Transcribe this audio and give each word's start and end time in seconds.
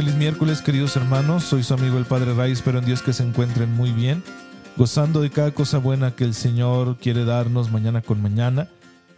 Feliz 0.00 0.16
miércoles, 0.16 0.62
queridos 0.62 0.96
hermanos. 0.96 1.44
Soy 1.44 1.62
su 1.62 1.74
amigo 1.74 1.98
el 1.98 2.06
Padre 2.06 2.32
Ray. 2.32 2.52
Espero 2.52 2.78
en 2.78 2.86
Dios 2.86 3.02
que 3.02 3.12
se 3.12 3.22
encuentren 3.22 3.70
muy 3.76 3.92
bien, 3.92 4.22
gozando 4.78 5.20
de 5.20 5.28
cada 5.28 5.50
cosa 5.50 5.76
buena 5.76 6.16
que 6.16 6.24
el 6.24 6.32
Señor 6.32 6.96
quiere 6.96 7.26
darnos 7.26 7.70
mañana 7.70 8.00
con 8.00 8.22
mañana. 8.22 8.66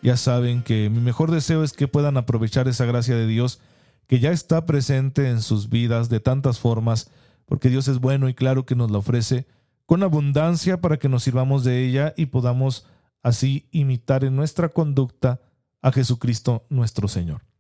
Ya 0.03 0.17
saben 0.17 0.65
que 0.65 0.91
mi 0.91 0.99
mejor 0.99 1.31
deseo 1.31 1.63
es 1.63 1.73
que 1.73 1.87
puedan 1.87 2.17
aprovechar 2.17 2.67
esa 2.67 2.85
gracia 2.85 3.15
de 3.15 3.29
Dios 3.29 3.61
que 4.09 4.19
ya 4.19 4.33
está 4.33 4.67
presente 4.67 5.31
en 5.31 5.41
sus 5.41 5.69
vidas 5.69 6.09
de 6.09 6.19
tantas 6.19 6.59
formas, 6.59 7.13
porque 7.47 7.69
Dios 7.69 7.87
es 7.87 8.01
bueno 8.01 8.29
y 8.29 8.35
claro 8.35 8.67
que 8.67 8.75
nos 8.75 8.91
la 8.91 8.99
ofrece 8.99 9.47
con 9.87 10.03
abundancia 10.03 10.81
para 10.81 10.97
que 10.97 11.09
nos 11.09 11.23
sirvamos 11.23 11.63
de 11.63 11.87
ella 11.87 12.13
y 12.17 12.27
podamos 12.27 12.87
así 13.23 13.69
imitar 13.71 14.25
en 14.25 14.35
nuestra 14.35 14.71
conducta 14.71 15.43
a 15.81 15.93
Jesucristo 15.93 16.67
nuestro 16.71 17.07
Señor. 17.07 17.52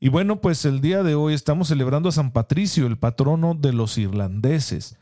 Y 0.00 0.10
bueno, 0.10 0.40
pues 0.40 0.64
el 0.64 0.80
día 0.80 1.02
de 1.02 1.16
hoy 1.16 1.34
estamos 1.34 1.68
celebrando 1.68 2.08
a 2.08 2.12
San 2.12 2.30
Patricio, 2.30 2.86
el 2.86 2.98
patrono 2.98 3.54
de 3.54 3.72
los 3.72 3.98
irlandeses, 3.98 4.96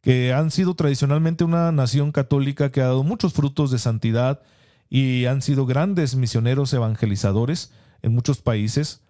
que 0.00 0.32
han 0.32 0.50
sido 0.50 0.74
tradicionalmente 0.74 1.44
una 1.44 1.70
nación 1.70 2.10
católica 2.10 2.72
que 2.72 2.80
ha 2.80 2.86
dado 2.86 3.04
muchos 3.04 3.34
frutos 3.34 3.70
de 3.70 3.78
santidad 3.78 4.40
y 4.90 5.26
han 5.26 5.42
sido 5.42 5.64
grandes 5.64 6.16
misioneros 6.16 6.72
evangelizadores 6.72 7.72
en 8.02 8.14
muchos 8.14 8.42
países. 8.42 9.02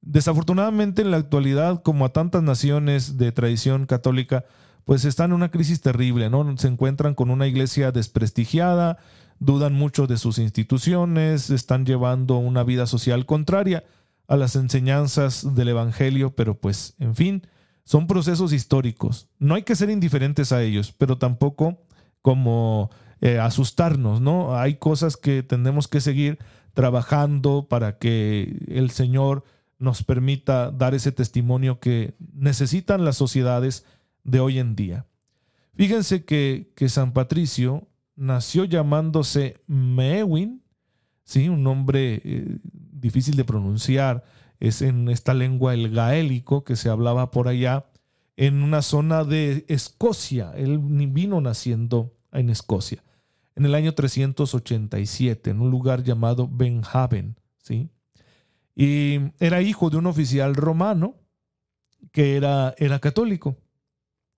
Desafortunadamente 0.00 1.02
en 1.02 1.10
la 1.10 1.18
actualidad, 1.18 1.82
como 1.82 2.06
a 2.06 2.14
tantas 2.14 2.42
naciones 2.42 3.18
de 3.18 3.30
tradición 3.30 3.84
católica, 3.84 4.46
pues 4.86 5.04
están 5.04 5.30
en 5.30 5.36
una 5.36 5.50
crisis 5.50 5.82
terrible, 5.82 6.30
¿no? 6.30 6.56
Se 6.56 6.68
encuentran 6.68 7.14
con 7.14 7.28
una 7.28 7.46
iglesia 7.46 7.92
desprestigiada, 7.92 8.96
dudan 9.38 9.74
mucho 9.74 10.06
de 10.06 10.16
sus 10.16 10.38
instituciones, 10.38 11.50
están 11.50 11.84
llevando 11.84 12.38
una 12.38 12.64
vida 12.64 12.86
social 12.86 13.26
contraria 13.26 13.84
a 14.26 14.36
las 14.36 14.56
enseñanzas 14.56 15.54
del 15.54 15.68
Evangelio, 15.68 16.34
pero 16.34 16.58
pues, 16.58 16.94
en 16.98 17.14
fin, 17.14 17.46
son 17.84 18.06
procesos 18.06 18.52
históricos. 18.52 19.28
No 19.38 19.54
hay 19.54 19.62
que 19.62 19.76
ser 19.76 19.90
indiferentes 19.90 20.52
a 20.52 20.62
ellos, 20.62 20.92
pero 20.96 21.18
tampoco 21.18 21.82
como 22.22 22.90
eh, 23.20 23.38
asustarnos, 23.38 24.20
¿no? 24.20 24.56
Hay 24.56 24.76
cosas 24.76 25.16
que 25.16 25.42
tenemos 25.42 25.88
que 25.88 26.00
seguir 26.00 26.38
trabajando 26.74 27.66
para 27.68 27.98
que 27.98 28.64
el 28.68 28.90
Señor 28.90 29.44
nos 29.78 30.04
permita 30.04 30.70
dar 30.70 30.94
ese 30.94 31.12
testimonio 31.12 31.80
que 31.80 32.14
necesitan 32.32 33.04
las 33.04 33.16
sociedades 33.16 33.84
de 34.22 34.40
hoy 34.40 34.58
en 34.58 34.76
día. 34.76 35.06
Fíjense 35.74 36.24
que, 36.24 36.72
que 36.76 36.88
San 36.88 37.12
Patricio 37.12 37.88
nació 38.14 38.64
llamándose 38.64 39.60
Mewin, 39.66 40.62
¿sí? 41.24 41.48
un 41.48 41.62
nombre 41.62 42.22
eh, 42.24 42.58
difícil 43.02 43.36
de 43.36 43.44
pronunciar, 43.44 44.24
es 44.60 44.80
en 44.80 45.08
esta 45.10 45.34
lengua 45.34 45.74
el 45.74 45.90
gaélico 45.90 46.64
que 46.64 46.76
se 46.76 46.88
hablaba 46.88 47.30
por 47.30 47.48
allá, 47.48 47.86
en 48.36 48.62
una 48.62 48.80
zona 48.80 49.24
de 49.24 49.66
Escocia. 49.68 50.52
Él 50.56 50.78
vino 50.78 51.40
naciendo 51.40 52.14
en 52.32 52.48
Escocia, 52.48 53.04
en 53.56 53.66
el 53.66 53.74
año 53.74 53.92
387, 53.92 55.50
en 55.50 55.60
un 55.60 55.70
lugar 55.70 56.02
llamado 56.02 56.48
Benhaven, 56.48 57.36
¿sí? 57.62 57.90
Y 58.74 59.18
era 59.38 59.60
hijo 59.60 59.90
de 59.90 59.98
un 59.98 60.06
oficial 60.06 60.54
romano 60.54 61.16
que 62.10 62.36
era, 62.36 62.74
era 62.78 63.00
católico. 63.00 63.58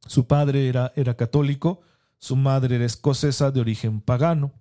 Su 0.07 0.27
padre 0.27 0.69
era, 0.69 0.93
era 0.97 1.15
católico, 1.15 1.81
su 2.19 2.35
madre 2.35 2.77
era 2.77 2.85
escocesa 2.85 3.51
de 3.51 3.61
origen 3.61 4.01
pagano. 4.01 4.53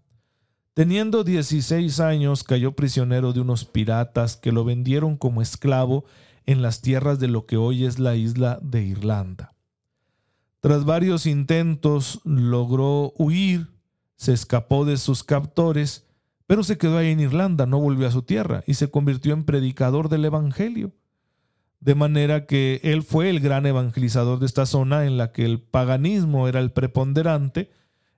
Teniendo 0.74 1.24
16 1.24 2.00
años 2.00 2.44
cayó 2.44 2.72
prisionero 2.72 3.32
de 3.32 3.42
unos 3.42 3.64
piratas 3.64 4.38
que 4.38 4.52
lo 4.52 4.66
vendieron 4.66 5.18
como 5.18 5.44
esclavo 5.44 6.04
en 6.48 6.64
las 6.64 6.82
tierras 6.82 7.20
de 7.20 7.28
lo 7.28 7.46
que 7.46 7.58
hoy 7.58 7.86
es 7.86 8.00
la 8.00 8.16
isla 8.16 8.58
de 8.64 8.82
Irlanda. 8.82 9.54
Tras 10.62 10.84
varios 10.84 11.28
intentos 11.28 12.22
logró 12.24 13.14
huir, 13.18 13.68
se 14.16 14.34
escapó 14.34 14.84
de 14.84 14.98
sus 14.98 15.24
captores, 15.24 16.08
pero 16.48 16.64
se 16.64 16.80
quedó 16.80 16.98
ahí 16.98 17.12
en 17.12 17.20
Irlanda, 17.20 17.68
no 17.68 17.80
volvió 17.80 18.08
a 18.08 18.12
su 18.12 18.24
tierra 18.24 18.64
y 18.66 18.74
se 18.74 18.90
convirtió 18.90 19.34
en 19.34 19.44
predicador 19.44 20.10
del 20.10 20.26
Evangelio. 20.26 20.92
De 21.82 21.94
manera 21.94 22.48
que 22.48 22.80
él 22.84 23.04
fue 23.04 23.30
el 23.30 23.42
gran 23.42 23.68
evangelizador 23.68 24.40
de 24.40 24.48
esta 24.48 24.66
zona 24.66 25.06
en 25.06 25.18
la 25.18 25.34
que 25.34 25.46
el 25.46 25.62
paganismo 25.62 26.48
era 26.48 26.62
el 26.62 26.72
preponderante, 26.72 27.70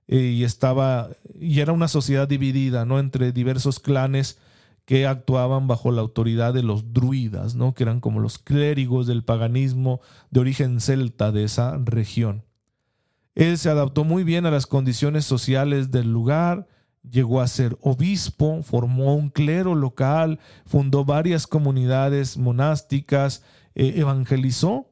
y 0.07 0.43
estaba 0.43 1.09
y 1.39 1.59
era 1.59 1.73
una 1.73 1.87
sociedad 1.87 2.27
dividida, 2.27 2.85
¿no? 2.85 2.99
entre 2.99 3.31
diversos 3.31 3.79
clanes 3.79 4.37
que 4.85 5.07
actuaban 5.07 5.67
bajo 5.67 5.91
la 5.91 6.01
autoridad 6.01 6.53
de 6.53 6.61
los 6.61 6.93
druidas, 6.93 7.55
¿no? 7.55 7.73
que 7.73 7.83
eran 7.83 7.99
como 7.99 8.19
los 8.19 8.37
clérigos 8.37 9.07
del 9.07 9.23
paganismo 9.23 9.99
de 10.29 10.41
origen 10.41 10.79
celta 10.79 11.31
de 11.31 11.43
esa 11.43 11.77
región. 11.83 12.43
Él 13.33 13.57
se 13.57 13.69
adaptó 13.69 14.03
muy 14.03 14.23
bien 14.23 14.45
a 14.45 14.51
las 14.51 14.67
condiciones 14.67 15.25
sociales 15.25 15.91
del 15.91 16.11
lugar, 16.11 16.67
llegó 17.09 17.41
a 17.41 17.47
ser 17.47 17.77
obispo, 17.81 18.61
formó 18.63 19.15
un 19.15 19.29
clero 19.29 19.75
local, 19.75 20.39
fundó 20.65 21.03
varias 21.03 21.47
comunidades 21.47 22.37
monásticas, 22.37 23.43
eh, 23.73 23.95
evangelizó, 23.97 24.91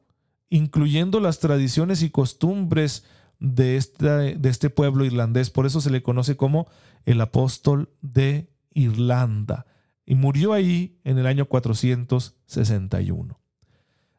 incluyendo 0.50 1.20
las 1.20 1.40
tradiciones 1.40 2.02
y 2.04 2.10
costumbres 2.10 3.06
de 3.44 3.76
este, 3.76 4.70
pueblo 4.70 5.04
irlandés. 5.04 5.50
Por 5.50 5.66
eso 5.66 5.82
se 5.82 5.90
le 5.90 6.02
conoce 6.02 6.38
como 6.38 6.66
el 7.06 7.20
apóstol 7.20 7.90
de 8.02 8.50
Irlanda. 8.74 9.66
Y 10.06 10.16
murió 10.16 10.54
ahí 10.54 10.98
en 11.04 11.18
el 11.18 11.28
año 11.28 11.46
461. 11.46 13.40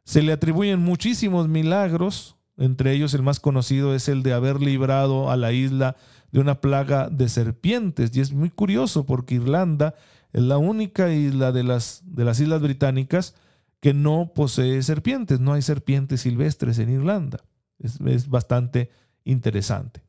Se 0.05 0.23
le 0.23 0.33
atribuyen 0.33 0.81
muchísimos 0.81 1.49
milagros, 1.49 2.37
entre 2.59 2.93
ellos 2.93 3.15
el 3.15 3.23
más 3.23 3.41
conocido 3.41 3.95
es 3.95 4.09
el 4.09 4.23
de 4.23 4.35
haber 4.35 4.61
librado 4.61 5.31
a 5.31 5.37
la 5.39 5.53
isla 5.53 5.97
de 6.31 6.41
una 6.41 6.61
plaga 6.61 7.09
de 7.09 7.31
serpientes. 7.31 8.15
Y 8.15 8.21
es 8.21 8.31
muy 8.33 8.51
curioso 8.51 9.07
porque 9.07 9.37
Irlanda 9.37 9.95
es 10.35 10.43
la 10.43 10.59
única 10.59 11.11
isla 11.11 11.51
de 11.51 11.65
las, 11.65 12.03
de 12.05 12.25
las 12.27 12.41
islas 12.41 12.61
británicas 12.61 13.35
que 13.81 13.95
no 13.95 14.33
posee 14.35 14.83
serpientes. 14.83 15.41
No 15.41 15.55
hay 15.55 15.63
serpientes 15.63 16.21
silvestres 16.21 16.79
en 16.79 16.91
Irlanda. 16.91 17.39
Es, 17.79 17.99
es 18.03 18.29
bastante 18.29 18.91
interesante. 19.25 20.03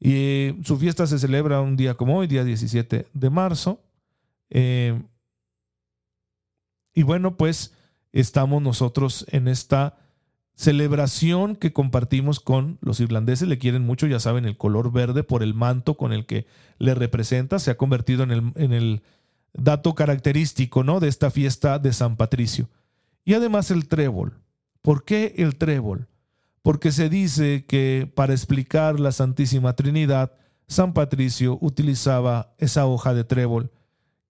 Y 0.00 0.56
su 0.64 0.76
fiesta 0.76 1.06
se 1.06 1.18
celebra 1.18 1.60
un 1.60 1.76
día 1.76 1.94
como 1.94 2.18
hoy, 2.18 2.26
día 2.26 2.44
17 2.44 3.08
de 3.12 3.30
marzo. 3.30 3.80
Eh, 4.50 5.00
y 6.94 7.02
bueno, 7.02 7.36
pues 7.36 7.72
estamos 8.12 8.62
nosotros 8.62 9.26
en 9.30 9.48
esta 9.48 9.96
celebración 10.54 11.56
que 11.56 11.72
compartimos 11.72 12.38
con 12.38 12.78
los 12.80 13.00
irlandeses. 13.00 13.48
Le 13.48 13.58
quieren 13.58 13.82
mucho, 13.82 14.06
ya 14.06 14.20
saben, 14.20 14.44
el 14.44 14.56
color 14.56 14.92
verde 14.92 15.24
por 15.24 15.42
el 15.42 15.54
manto 15.54 15.96
con 15.96 16.12
el 16.12 16.26
que 16.26 16.46
le 16.78 16.94
representa. 16.94 17.58
Se 17.58 17.70
ha 17.70 17.76
convertido 17.76 18.22
en 18.22 18.30
el, 18.30 18.52
en 18.56 18.72
el 18.72 19.02
dato 19.52 19.94
característico 19.94 20.84
¿no? 20.84 21.00
de 21.00 21.08
esta 21.08 21.30
fiesta 21.30 21.78
de 21.78 21.92
San 21.92 22.16
Patricio. 22.16 22.68
Y 23.24 23.34
además 23.34 23.70
el 23.70 23.88
trébol. 23.88 24.34
¿Por 24.82 25.04
qué 25.04 25.34
el 25.38 25.56
trébol? 25.56 26.08
Porque 26.64 26.92
se 26.92 27.10
dice 27.10 27.66
que 27.66 28.10
para 28.14 28.32
explicar 28.32 28.98
la 28.98 29.12
Santísima 29.12 29.76
Trinidad, 29.76 30.32
San 30.66 30.94
Patricio 30.94 31.58
utilizaba 31.60 32.54
esa 32.56 32.86
hoja 32.86 33.12
de 33.12 33.22
trébol, 33.22 33.70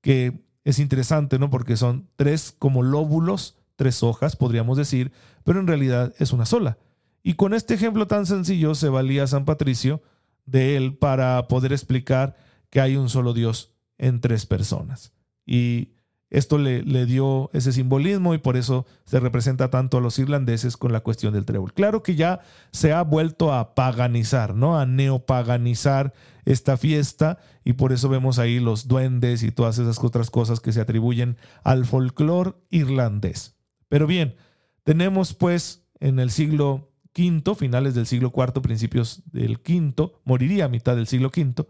que 0.01 0.45
es 0.65 0.81
interesante, 0.81 1.39
¿no? 1.39 1.49
Porque 1.49 1.77
son 1.77 2.09
tres 2.17 2.53
como 2.59 2.83
lóbulos, 2.83 3.57
tres 3.77 4.03
hojas, 4.03 4.35
podríamos 4.35 4.77
decir, 4.77 5.13
pero 5.45 5.61
en 5.61 5.69
realidad 5.69 6.13
es 6.19 6.33
una 6.33 6.45
sola. 6.45 6.77
Y 7.23 7.35
con 7.35 7.55
este 7.55 7.75
ejemplo 7.75 8.09
tan 8.09 8.27
sencillo 8.27 8.75
se 8.75 8.89
valía 8.89 9.29
San 9.29 9.45
Patricio 9.45 10.03
de 10.45 10.77
él 10.77 10.97
para 10.97 11.47
poder 11.47 11.73
explicar 11.73 12.35
que 12.69 12.81
hay 12.81 12.97
un 12.97 13.11
solo 13.11 13.33
Dios 13.33 13.77
en 13.97 14.21
tres 14.21 14.45
personas. 14.45 15.13
Y 15.47 15.94
esto 16.35 16.59
le, 16.59 16.83
le, 16.83 17.07
dio 17.07 17.49
ese 17.53 17.73
simbolismo 17.73 18.35
y 18.35 18.39
por 18.39 18.57
eso 18.57 18.87
se 19.05 19.21
representa 19.21 19.71
tanto 19.71 19.99
a 19.99 20.01
los 20.01 20.19
irlandeses 20.19 20.77
con 20.77 20.93
la 20.93 21.01
cuestión 21.01 21.33
del 21.33 21.45
trébol. 21.45 21.73
Claro 21.73 22.03
que 22.03 22.17
ya 22.17 22.41
se 22.73 22.93
ha 22.93 23.03
vuelto 23.03 23.53
a 23.53 23.77
paganizar, 23.77 24.57
¿no? 24.57 24.77
A 24.77 24.85
neopaganizar 24.85 26.13
esta 26.45 26.77
fiesta 26.77 27.39
y 27.65 27.75
por 27.75 27.93
eso 27.93 28.09
vemos 28.09 28.41
ahí 28.41 28.59
los 28.59 28.89
duendes 28.89 29.45
y 29.45 29.53
todas 29.53 29.79
esas 29.79 30.03
otras 30.03 30.31
cosas 30.31 30.59
que 30.59 30.73
se 30.73 30.81
atribuyen 30.81 31.37
al 31.63 31.85
folclore 31.85 32.55
irlandés. 32.69 33.55
Pero 33.89 34.09
bien, 34.09 34.35
tenemos 34.83 35.35
pues 35.35 35.87
en 36.01 36.19
el 36.19 36.33
siglo 36.33 36.91
V, 37.17 37.55
finales 37.55 37.95
del 37.95 38.07
siglo 38.07 38.33
IV, 38.35 38.61
principios 38.61 39.23
del 39.31 39.59
V, 39.59 40.13
moriría 40.25 40.65
a 40.65 40.69
mitad 40.69 40.97
del 40.97 41.07
siglo 41.07 41.29
V, 41.29 41.65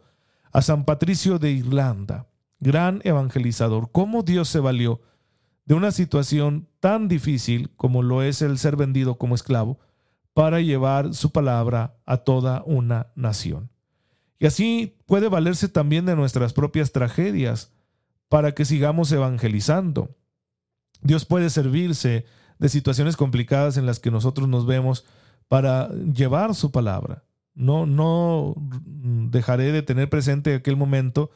a 0.52 0.62
San 0.62 0.86
Patricio 0.86 1.38
de 1.38 1.52
Irlanda, 1.52 2.28
gran 2.64 3.00
evangelizador. 3.04 3.90
¿Cómo 3.92 4.22
Dios 4.22 4.48
se 4.48 4.58
valió 4.58 5.02
de 5.66 5.74
una 5.74 5.92
situación 5.92 6.66
tan 6.80 7.08
difícil 7.08 7.70
como 7.76 8.02
lo 8.02 8.22
es 8.22 8.42
el 8.42 8.58
ser 8.58 8.76
vendido 8.76 9.18
como 9.18 9.34
esclavo 9.34 9.78
para 10.32 10.60
llevar 10.60 11.14
su 11.14 11.30
palabra 11.30 11.98
a 12.06 12.18
toda 12.18 12.62
una 12.64 13.08
nación? 13.14 13.70
Y 14.38 14.46
así 14.46 14.96
puede 15.06 15.28
valerse 15.28 15.68
también 15.68 16.06
de 16.06 16.16
nuestras 16.16 16.54
propias 16.54 16.90
tragedias 16.90 17.70
para 18.28 18.52
que 18.52 18.64
sigamos 18.64 19.12
evangelizando. 19.12 20.16
Dios 21.02 21.26
puede 21.26 21.50
servirse 21.50 22.24
de 22.58 22.68
situaciones 22.70 23.16
complicadas 23.16 23.76
en 23.76 23.84
las 23.84 24.00
que 24.00 24.10
nosotros 24.10 24.48
nos 24.48 24.64
vemos 24.64 25.04
para 25.48 25.90
llevar 25.90 26.54
su 26.54 26.72
palabra. 26.72 27.24
No, 27.54 27.84
no 27.84 28.54
dejaré 28.86 29.70
de 29.70 29.82
tener 29.82 30.08
presente 30.08 30.54
aquel 30.54 30.76
momento 30.76 31.30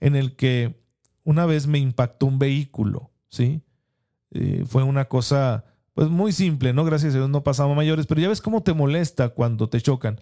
en 0.00 0.16
el 0.16 0.36
que 0.36 0.80
una 1.24 1.46
vez 1.46 1.66
me 1.66 1.78
impactó 1.78 2.26
un 2.26 2.38
vehículo, 2.38 3.10
¿sí? 3.28 3.62
Eh, 4.30 4.64
fue 4.66 4.82
una 4.82 5.06
cosa, 5.06 5.64
pues 5.94 6.08
muy 6.08 6.32
simple, 6.32 6.72
¿no? 6.72 6.84
Gracias 6.84 7.14
a 7.14 7.18
Dios 7.18 7.30
no 7.30 7.42
pasaba 7.42 7.74
mayores, 7.74 8.06
pero 8.06 8.20
ya 8.20 8.28
ves 8.28 8.40
cómo 8.40 8.62
te 8.62 8.74
molesta 8.74 9.30
cuando 9.30 9.68
te 9.68 9.80
chocan. 9.80 10.20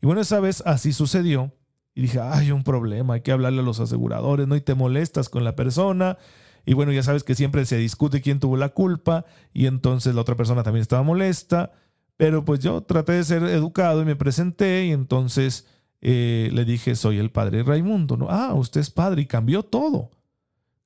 Y 0.00 0.06
bueno, 0.06 0.20
esa 0.20 0.40
vez 0.40 0.62
así 0.66 0.92
sucedió. 0.92 1.52
Y 1.94 2.02
dije, 2.02 2.20
hay 2.20 2.52
un 2.52 2.62
problema, 2.62 3.14
hay 3.14 3.22
que 3.22 3.32
hablarle 3.32 3.60
a 3.60 3.64
los 3.64 3.80
aseguradores, 3.80 4.46
¿no? 4.46 4.54
Y 4.54 4.60
te 4.60 4.74
molestas 4.74 5.30
con 5.30 5.44
la 5.44 5.56
persona. 5.56 6.18
Y 6.66 6.74
bueno, 6.74 6.92
ya 6.92 7.02
sabes 7.02 7.24
que 7.24 7.34
siempre 7.34 7.64
se 7.64 7.78
discute 7.78 8.20
quién 8.20 8.38
tuvo 8.38 8.58
la 8.58 8.68
culpa. 8.68 9.24
Y 9.54 9.66
entonces 9.66 10.14
la 10.14 10.20
otra 10.20 10.36
persona 10.36 10.62
también 10.62 10.82
estaba 10.82 11.02
molesta. 11.02 11.72
Pero 12.18 12.44
pues 12.44 12.60
yo 12.60 12.82
traté 12.82 13.12
de 13.12 13.24
ser 13.24 13.42
educado 13.44 14.02
y 14.02 14.04
me 14.04 14.16
presenté. 14.16 14.84
Y 14.86 14.92
entonces 14.92 15.66
eh, 16.08 16.50
le 16.52 16.64
dije, 16.64 16.94
soy 16.94 17.18
el 17.18 17.30
padre 17.30 17.64
Raimundo, 17.64 18.16
¿no? 18.16 18.28
Ah, 18.30 18.54
usted 18.54 18.80
es 18.80 18.90
padre. 18.90 19.22
Y 19.22 19.26
cambió 19.26 19.64
todo. 19.64 20.10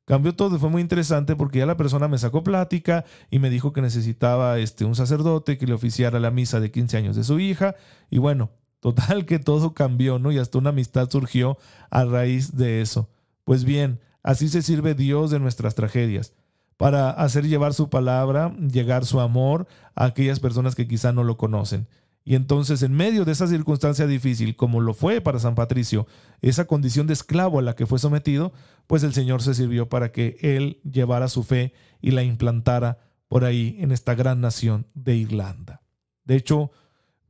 Cambió 0.07 0.35
todo 0.35 0.59
fue 0.59 0.71
muy 0.71 0.83
interesante 0.83 1.37
porque 1.37 1.59
ya 1.59 1.67
la 1.67 1.77
persona 1.77 2.09
me 2.09 2.19
sacó 2.19 2.43
plática 2.43 3.05
y 3.31 3.39
me 3.39 3.51
dijo 3.51 3.73
que 3.73 3.83
necesitaba 3.83 4.59
este, 4.59 4.85
un 4.85 4.97
sacerdote 4.97 5.59
que 5.59 5.67
le 5.67 5.75
oficiara 5.75 6.19
la 6.19 6.31
misa 6.31 6.59
de 6.59 6.71
15 6.71 6.97
años 6.97 7.17
de 7.17 7.23
su 7.23 7.39
hija. 7.39 7.77
Y 8.11 8.19
bueno, 8.19 8.51
Total 8.81 9.27
que 9.27 9.39
todo 9.39 9.75
cambió, 9.75 10.19
¿no? 10.19 10.33
Y 10.33 10.39
hasta 10.39 10.59
una 10.59 10.71
amistad 10.71 11.09
surgió 11.11 11.59
a 11.91 12.05
raíz 12.05 12.57
de 12.57 12.81
eso. 12.81 13.11
Pues 13.45 13.65
bien, 13.65 14.01
así 14.23 14.49
se 14.49 14.63
sirve 14.63 14.95
Dios 14.95 15.31
de 15.31 15.39
nuestras 15.39 15.75
tragedias, 15.75 16.33
para 16.79 17.11
hacer 17.11 17.47
llevar 17.47 17.75
su 17.75 17.91
palabra, 17.91 18.55
llegar 18.57 19.05
su 19.05 19.21
amor 19.21 19.67
a 19.95 20.07
aquellas 20.07 20.41
personas 20.41 20.75
que 20.75 20.89
quizá 20.89 21.13
no 21.13 21.25
lo 21.25 21.37
conocen. 21.37 21.89
Y 22.25 22.35
entonces, 22.35 22.83
en 22.83 22.93
medio 22.93 23.25
de 23.25 23.33
esa 23.33 23.47
circunstancia 23.47 24.07
difícil, 24.07 24.55
como 24.55 24.81
lo 24.81 24.95
fue 24.95 25.21
para 25.21 25.39
San 25.39 25.55
Patricio, 25.55 26.07
esa 26.43 26.67
condición 26.67 27.07
de 27.07 27.15
esclavo 27.15 27.59
a 27.59 27.63
la 27.63 27.75
que 27.75 27.87
fue 27.87 27.99
sometido, 27.99 28.53
pues 28.87 29.03
el 29.03 29.15
Señor 29.15 29.43
se 29.43 29.55
sirvió 29.55 29.89
para 29.89 30.13
que 30.13 30.37
él 30.41 30.81
llevara 30.85 31.29
su 31.29 31.43
fe 31.43 31.73
y 32.01 32.11
la 32.11 32.23
implantara 32.23 32.99
por 33.29 33.45
ahí 33.45 33.77
en 33.81 33.93
esta 33.93 34.15
gran 34.15 34.41
nación 34.41 34.87
de 34.95 35.17
Irlanda. 35.17 35.83
De 36.25 36.37
hecho, 36.37 36.71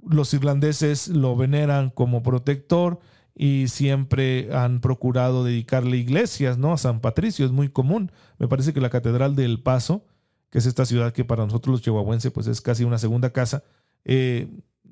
los 0.03 0.33
irlandeses 0.35 1.09
lo 1.09 1.37
veneran 1.37 1.91
como 1.91 2.23
protector 2.23 3.01
y 3.35 3.69
siempre 3.69 4.55
han 4.55 4.81
procurado 4.81 5.45
dedicarle 5.45 5.97
iglesias, 5.97 6.59
¿no? 6.59 6.73
A 6.73 6.79
San 6.79 7.01
Patricio 7.01 7.47
es 7.47 7.53
muy 7.53 7.69
común. 7.69 8.13
Me 8.39 8.49
parece 8.49 8.73
que 8.73 8.81
la 8.81 8.91
Catedral 8.91 9.37
del 9.37 9.63
Paso, 9.63 10.05
que 10.51 10.59
es 10.59 10.67
esta 10.67 10.85
ciudad 10.85 11.13
que 11.13 11.25
para 11.25 11.45
nosotros 11.45 11.73
los 11.75 11.83
chihuahuenses 11.83 12.33
pues 12.33 12.47
es 12.49 12.61
casi 12.61 12.85
una 12.85 12.99
segunda 12.99 13.31
casa, 13.31 13.63
eh, 14.05 14.49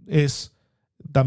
es, 0.08 0.56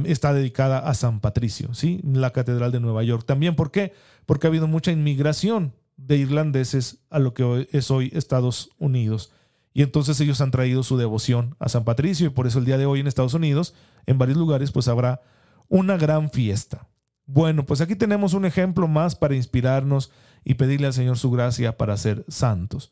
está 0.05 0.33
dedicada 0.33 0.79
a 0.79 0.93
San 0.93 1.19
Patricio, 1.19 1.73
¿sí? 1.73 2.01
La 2.03 2.31
Catedral 2.31 2.71
de 2.71 2.79
Nueva 2.79 3.03
York. 3.03 3.25
También, 3.25 3.55
¿por 3.55 3.71
qué? 3.71 3.93
Porque 4.25 4.47
ha 4.47 4.49
habido 4.49 4.67
mucha 4.67 4.91
inmigración 4.91 5.73
de 5.97 6.17
irlandeses 6.17 6.99
a 7.09 7.19
lo 7.19 7.33
que 7.33 7.67
es 7.71 7.91
hoy 7.91 8.11
Estados 8.13 8.71
Unidos. 8.79 9.31
Y 9.73 9.83
entonces 9.83 10.19
ellos 10.19 10.41
han 10.41 10.51
traído 10.51 10.83
su 10.83 10.97
devoción 10.97 11.55
a 11.59 11.69
San 11.69 11.85
Patricio 11.85 12.27
y 12.27 12.31
por 12.31 12.47
eso 12.47 12.59
el 12.59 12.65
día 12.65 12.77
de 12.77 12.85
hoy 12.85 12.99
en 12.99 13.07
Estados 13.07 13.33
Unidos, 13.33 13.73
en 14.05 14.17
varios 14.17 14.37
lugares, 14.37 14.71
pues 14.71 14.87
habrá 14.87 15.21
una 15.69 15.95
gran 15.97 16.29
fiesta. 16.29 16.87
Bueno, 17.25 17.65
pues 17.65 17.79
aquí 17.79 17.95
tenemos 17.95 18.33
un 18.33 18.45
ejemplo 18.45 18.87
más 18.87 19.15
para 19.15 19.35
inspirarnos 19.35 20.11
y 20.43 20.55
pedirle 20.55 20.87
al 20.87 20.93
Señor 20.93 21.17
su 21.17 21.31
gracia 21.31 21.77
para 21.77 21.95
ser 21.95 22.25
santos. 22.27 22.91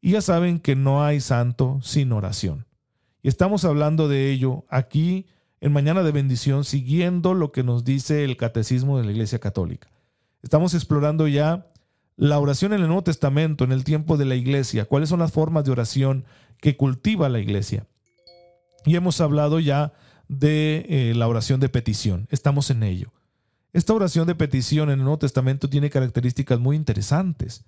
Y 0.00 0.12
ya 0.12 0.22
saben 0.22 0.60
que 0.60 0.76
no 0.76 1.04
hay 1.04 1.20
santo 1.20 1.80
sin 1.82 2.12
oración. 2.12 2.64
Estamos 3.26 3.64
hablando 3.64 4.06
de 4.06 4.30
ello 4.30 4.64
aquí 4.68 5.26
en 5.60 5.72
Mañana 5.72 6.04
de 6.04 6.12
Bendición, 6.12 6.62
siguiendo 6.62 7.34
lo 7.34 7.50
que 7.50 7.64
nos 7.64 7.82
dice 7.82 8.22
el 8.22 8.36
Catecismo 8.36 8.98
de 8.98 9.04
la 9.04 9.10
Iglesia 9.10 9.40
Católica. 9.40 9.88
Estamos 10.44 10.74
explorando 10.74 11.26
ya 11.26 11.66
la 12.14 12.38
oración 12.38 12.72
en 12.72 12.82
el 12.82 12.86
Nuevo 12.86 13.02
Testamento, 13.02 13.64
en 13.64 13.72
el 13.72 13.82
tiempo 13.82 14.16
de 14.16 14.26
la 14.26 14.36
iglesia, 14.36 14.84
cuáles 14.84 15.08
son 15.08 15.18
las 15.18 15.32
formas 15.32 15.64
de 15.64 15.72
oración 15.72 16.24
que 16.60 16.76
cultiva 16.76 17.28
la 17.28 17.40
iglesia. 17.40 17.88
Y 18.84 18.94
hemos 18.94 19.20
hablado 19.20 19.58
ya 19.58 19.92
de 20.28 20.86
eh, 20.88 21.14
la 21.16 21.26
oración 21.26 21.58
de 21.58 21.68
petición, 21.68 22.28
estamos 22.30 22.70
en 22.70 22.84
ello. 22.84 23.12
Esta 23.72 23.92
oración 23.92 24.28
de 24.28 24.36
petición 24.36 24.88
en 24.88 25.00
el 25.00 25.04
Nuevo 25.04 25.18
Testamento 25.18 25.68
tiene 25.68 25.90
características 25.90 26.60
muy 26.60 26.76
interesantes. 26.76 27.64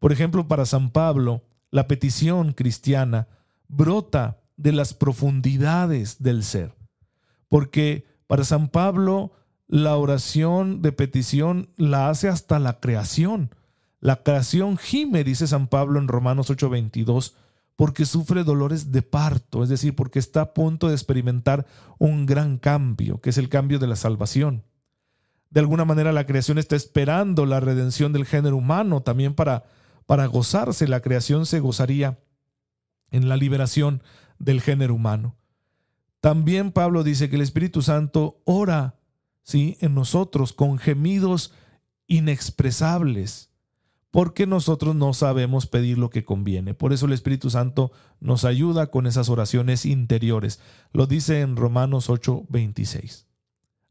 Por 0.00 0.12
ejemplo, 0.12 0.46
para 0.48 0.66
San 0.66 0.90
Pablo, 0.90 1.44
la 1.70 1.88
petición 1.88 2.52
cristiana 2.52 3.26
brota 3.68 4.42
de 4.58 4.72
las 4.72 4.92
profundidades 4.92 6.22
del 6.22 6.44
ser, 6.44 6.74
porque 7.48 8.04
para 8.26 8.44
San 8.44 8.68
Pablo 8.68 9.32
la 9.66 9.96
oración 9.96 10.82
de 10.82 10.92
petición 10.92 11.70
la 11.76 12.10
hace 12.10 12.28
hasta 12.28 12.58
la 12.58 12.80
creación. 12.80 13.54
La 14.00 14.22
creación 14.22 14.76
gime, 14.76 15.24
dice 15.24 15.46
San 15.46 15.68
Pablo 15.68 15.98
en 15.98 16.08
Romanos 16.08 16.50
8:22, 16.50 17.34
porque 17.76 18.06
sufre 18.06 18.44
dolores 18.44 18.92
de 18.92 19.02
parto, 19.02 19.62
es 19.62 19.68
decir, 19.68 19.94
porque 19.94 20.18
está 20.18 20.40
a 20.40 20.54
punto 20.54 20.88
de 20.88 20.94
experimentar 20.94 21.66
un 21.98 22.26
gran 22.26 22.58
cambio, 22.58 23.20
que 23.20 23.30
es 23.30 23.38
el 23.38 23.48
cambio 23.48 23.78
de 23.78 23.86
la 23.86 23.96
salvación. 23.96 24.64
De 25.50 25.60
alguna 25.60 25.84
manera 25.84 26.12
la 26.12 26.26
creación 26.26 26.58
está 26.58 26.76
esperando 26.76 27.46
la 27.46 27.60
redención 27.60 28.12
del 28.12 28.26
género 28.26 28.56
humano 28.56 29.02
también 29.02 29.34
para, 29.34 29.64
para 30.06 30.26
gozarse. 30.26 30.88
La 30.88 31.00
creación 31.00 31.46
se 31.46 31.60
gozaría 31.60 32.18
en 33.10 33.28
la 33.28 33.36
liberación 33.36 34.02
del 34.38 34.60
género 34.60 34.94
humano. 34.94 35.36
También 36.20 36.72
Pablo 36.72 37.04
dice 37.04 37.30
que 37.30 37.36
el 37.36 37.42
Espíritu 37.42 37.82
Santo 37.82 38.40
ora 38.44 38.98
¿sí? 39.42 39.76
en 39.80 39.94
nosotros 39.94 40.52
con 40.52 40.78
gemidos 40.78 41.52
inexpresables 42.06 43.48
porque 44.10 44.46
nosotros 44.46 44.94
no 44.94 45.12
sabemos 45.12 45.66
pedir 45.66 45.98
lo 45.98 46.10
que 46.10 46.24
conviene. 46.24 46.74
Por 46.74 46.92
eso 46.92 47.06
el 47.06 47.12
Espíritu 47.12 47.50
Santo 47.50 47.92
nos 48.20 48.44
ayuda 48.44 48.90
con 48.90 49.06
esas 49.06 49.28
oraciones 49.28 49.84
interiores. 49.84 50.60
Lo 50.92 51.06
dice 51.06 51.40
en 51.40 51.56
Romanos 51.56 52.08
8:26. 52.08 53.26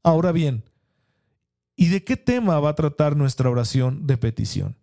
Ahora 0.04 0.32
bien, 0.32 0.64
¿y 1.76 1.88
de 1.88 2.04
qué 2.04 2.18
tema 2.18 2.60
va 2.60 2.70
a 2.70 2.76
tratar 2.76 3.16
nuestra 3.16 3.50
oración 3.50 4.08
de 4.08 4.18
petición? 4.18 4.76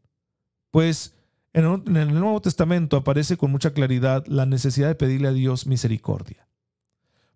Pues 0.70 1.14
en 1.54 1.96
el 1.96 2.12
Nuevo 2.12 2.40
Testamento 2.40 2.96
aparece 2.96 3.37
con 3.37 3.50
mucha 3.52 3.73
claridad 3.73 4.26
la 4.26 4.44
necesidad 4.44 4.88
de 4.88 4.96
pedirle 4.96 5.28
a 5.28 5.32
Dios 5.32 5.66
misericordia. 5.66 6.49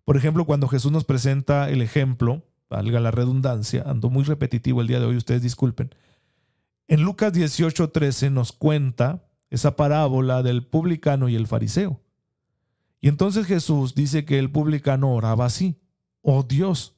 Por 0.03 0.17
ejemplo, 0.17 0.45
cuando 0.45 0.67
Jesús 0.67 0.91
nos 0.91 1.05
presenta 1.05 1.69
el 1.69 1.81
ejemplo, 1.81 2.43
valga 2.69 2.99
la 2.99 3.11
redundancia, 3.11 3.83
ando 3.85 4.09
muy 4.09 4.23
repetitivo 4.23 4.81
el 4.81 4.87
día 4.87 4.99
de 4.99 5.05
hoy, 5.05 5.15
ustedes 5.15 5.41
disculpen, 5.41 5.95
en 6.87 7.03
Lucas 7.03 7.31
18:13 7.33 8.29
nos 8.31 8.51
cuenta 8.51 9.23
esa 9.49 9.75
parábola 9.75 10.43
del 10.43 10.65
publicano 10.65 11.29
y 11.29 11.35
el 11.35 11.47
fariseo. 11.47 12.01
Y 12.99 13.07
entonces 13.07 13.45
Jesús 13.45 13.95
dice 13.95 14.25
que 14.25 14.37
el 14.37 14.51
publicano 14.51 15.13
oraba 15.13 15.45
así, 15.45 15.79
oh 16.21 16.43
Dios, 16.43 16.97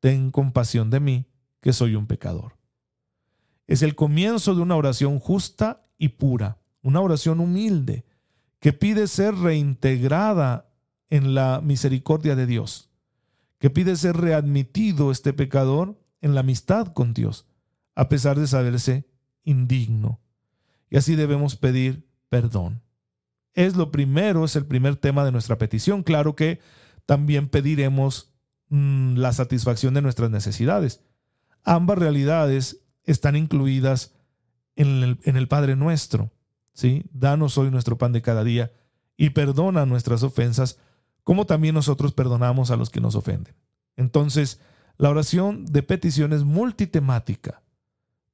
ten 0.00 0.30
compasión 0.30 0.90
de 0.90 1.00
mí, 1.00 1.26
que 1.60 1.72
soy 1.72 1.94
un 1.94 2.06
pecador. 2.06 2.58
Es 3.66 3.82
el 3.82 3.94
comienzo 3.94 4.54
de 4.54 4.62
una 4.62 4.76
oración 4.76 5.18
justa 5.18 5.86
y 6.00 6.08
pura, 6.08 6.58
una 6.82 7.00
oración 7.02 7.40
humilde, 7.40 8.06
que 8.58 8.72
pide 8.72 9.06
ser 9.06 9.34
reintegrada 9.34 10.72
en 11.10 11.34
la 11.34 11.60
misericordia 11.62 12.34
de 12.34 12.46
Dios, 12.46 12.88
que 13.58 13.68
pide 13.68 13.94
ser 13.96 14.16
readmitido 14.16 15.10
este 15.10 15.34
pecador 15.34 16.00
en 16.22 16.34
la 16.34 16.40
amistad 16.40 16.94
con 16.94 17.12
Dios, 17.12 17.46
a 17.94 18.08
pesar 18.08 18.40
de 18.40 18.46
saberse 18.46 19.06
indigno. 19.44 20.20
Y 20.88 20.96
así 20.96 21.16
debemos 21.16 21.56
pedir 21.56 22.08
perdón. 22.30 22.82
Es 23.52 23.76
lo 23.76 23.90
primero, 23.90 24.46
es 24.46 24.56
el 24.56 24.64
primer 24.64 24.96
tema 24.96 25.24
de 25.24 25.32
nuestra 25.32 25.58
petición. 25.58 26.02
Claro 26.02 26.34
que 26.34 26.60
también 27.04 27.48
pediremos 27.48 28.32
mm, 28.70 29.16
la 29.16 29.34
satisfacción 29.34 29.92
de 29.92 30.00
nuestras 30.00 30.30
necesidades. 30.30 31.02
Ambas 31.62 31.98
realidades 31.98 32.86
están 33.04 33.36
incluidas 33.36 34.14
en 34.76 35.36
el, 35.36 35.48
Padre 35.48 35.76
nuestro. 35.76 36.32
¿sí? 36.72 37.04
Danos 37.12 37.58
hoy 37.58 37.70
nuestro 37.70 37.98
pan 37.98 38.12
de 38.12 38.22
cada 38.22 38.44
día 38.44 38.72
y 39.16 39.30
perdona 39.30 39.86
nuestras 39.86 40.22
ofensas, 40.22 40.78
como 41.24 41.46
también 41.46 41.74
nosotros 41.74 42.12
perdonamos 42.12 42.70
a 42.70 42.76
los 42.76 42.90
que 42.90 43.00
nos 43.00 43.14
ofenden. 43.14 43.54
Entonces, 43.96 44.60
la 44.96 45.10
oración 45.10 45.66
de 45.66 45.82
petición 45.82 46.32
es 46.32 46.44
multitemática, 46.44 47.62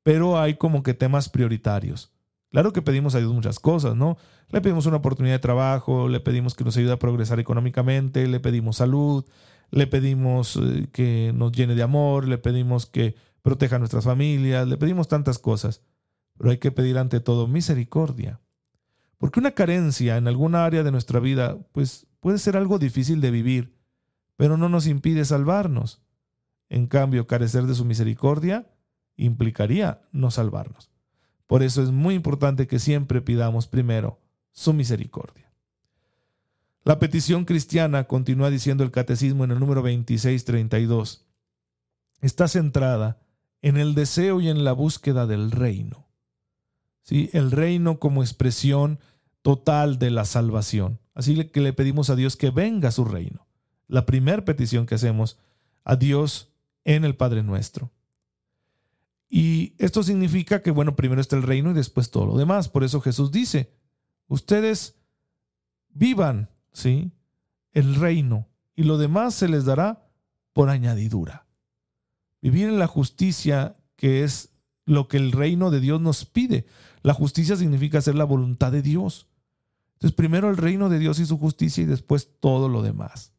pero 0.02 0.38
hay 0.38 0.54
como 0.54 0.82
que 0.82 0.94
temas 0.94 1.28
prioritarios. 1.28 2.12
Claro 2.50 2.72
que 2.72 2.82
pedimos 2.82 3.14
a 3.14 3.20
muchas 3.20 3.58
cosas, 3.58 3.96
¿no? 3.96 4.16
Le 4.48 4.60
pedimos 4.60 4.86
una 4.86 4.98
oportunidad 4.98 5.34
de 5.34 5.40
trabajo, 5.40 6.08
le 6.08 6.20
pedimos 6.20 6.54
que 6.54 6.64
nos 6.64 6.76
ayude 6.76 6.92
a 6.92 6.98
progresar 6.98 7.40
económicamente, 7.40 8.26
le 8.28 8.40
pedimos 8.40 8.76
salud, 8.76 9.24
le 9.70 9.86
pedimos 9.86 10.56
eh, 10.56 10.88
que 10.92 11.32
nos 11.34 11.52
llene 11.52 11.74
de 11.74 11.82
amor, 11.82 12.28
le 12.28 12.38
pedimos 12.38 12.86
que 12.86 13.16
proteja 13.42 13.76
a 13.76 13.78
nuestras 13.78 14.04
familias, 14.04 14.66
le 14.66 14.76
pedimos 14.76 15.08
tantas 15.08 15.38
cosas, 15.38 15.82
pero 16.36 16.50
hay 16.50 16.58
que 16.58 16.72
pedir 16.72 16.98
ante 16.98 17.20
todo 17.20 17.46
misericordia. 17.46 18.40
Porque 19.18 19.40
una 19.40 19.52
carencia 19.52 20.16
en 20.16 20.28
alguna 20.28 20.64
área 20.64 20.82
de 20.82 20.92
nuestra 20.92 21.20
vida, 21.20 21.58
pues 21.72 22.06
puede 22.20 22.38
ser 22.38 22.56
algo 22.56 22.78
difícil 22.78 23.20
de 23.20 23.30
vivir, 23.30 23.76
pero 24.36 24.56
no 24.56 24.68
nos 24.68 24.86
impide 24.86 25.24
salvarnos. 25.24 26.02
En 26.68 26.86
cambio, 26.86 27.26
carecer 27.26 27.64
de 27.64 27.74
su 27.74 27.84
misericordia 27.84 28.66
implicaría 29.16 30.02
no 30.12 30.30
salvarnos. 30.30 30.90
Por 31.46 31.62
eso 31.62 31.82
es 31.82 31.90
muy 31.90 32.14
importante 32.14 32.66
que 32.66 32.78
siempre 32.78 33.22
pidamos 33.22 33.66
primero 33.66 34.20
su 34.52 34.72
misericordia. 34.72 35.52
La 36.84 36.98
petición 36.98 37.44
cristiana, 37.44 38.04
continúa 38.04 38.50
diciendo 38.50 38.84
el 38.84 38.90
catecismo 38.90 39.44
en 39.44 39.52
el 39.52 39.58
número 39.58 39.82
2632, 39.82 41.26
está 42.20 42.48
centrada 42.48 43.18
en 43.62 43.76
el 43.76 43.94
deseo 43.94 44.40
y 44.40 44.48
en 44.48 44.64
la 44.64 44.72
búsqueda 44.72 45.26
del 45.26 45.50
reino. 45.50 46.05
¿Sí? 47.06 47.30
El 47.32 47.52
reino 47.52 48.00
como 48.00 48.24
expresión 48.24 48.98
total 49.40 50.00
de 50.00 50.10
la 50.10 50.24
salvación. 50.24 50.98
Así 51.14 51.44
que 51.46 51.60
le 51.60 51.72
pedimos 51.72 52.10
a 52.10 52.16
Dios 52.16 52.34
que 52.36 52.50
venga 52.50 52.90
su 52.90 53.04
reino. 53.04 53.46
La 53.86 54.06
primera 54.06 54.44
petición 54.44 54.86
que 54.86 54.96
hacemos 54.96 55.38
a 55.84 55.94
Dios 55.94 56.52
en 56.84 57.04
el 57.04 57.14
Padre 57.14 57.44
nuestro. 57.44 57.92
Y 59.28 59.74
esto 59.78 60.02
significa 60.02 60.62
que, 60.62 60.72
bueno, 60.72 60.96
primero 60.96 61.20
está 61.20 61.36
el 61.36 61.44
reino 61.44 61.70
y 61.70 61.74
después 61.74 62.10
todo 62.10 62.26
lo 62.26 62.36
demás. 62.36 62.68
Por 62.68 62.82
eso 62.82 63.00
Jesús 63.00 63.30
dice, 63.30 63.72
ustedes 64.26 64.96
vivan, 65.90 66.50
¿sí? 66.72 67.12
El 67.70 67.94
reino 67.94 68.48
y 68.74 68.82
lo 68.82 68.98
demás 68.98 69.36
se 69.36 69.48
les 69.48 69.64
dará 69.64 70.10
por 70.52 70.70
añadidura. 70.70 71.46
Vivir 72.42 72.68
en 72.68 72.80
la 72.80 72.88
justicia, 72.88 73.76
que 73.94 74.24
es 74.24 74.55
lo 74.86 75.08
que 75.08 75.18
el 75.18 75.32
reino 75.32 75.70
de 75.70 75.80
Dios 75.80 76.00
nos 76.00 76.24
pide. 76.24 76.66
La 77.02 77.12
justicia 77.12 77.56
significa 77.56 77.98
hacer 77.98 78.14
la 78.14 78.24
voluntad 78.24 78.72
de 78.72 78.82
Dios. 78.82 79.26
Entonces, 79.94 80.16
primero 80.16 80.48
el 80.48 80.56
reino 80.56 80.88
de 80.88 80.98
Dios 80.98 81.18
y 81.18 81.26
su 81.26 81.36
justicia 81.38 81.82
y 81.82 81.86
después 81.86 82.30
todo 82.40 82.68
lo 82.68 82.82
demás. 82.82 83.32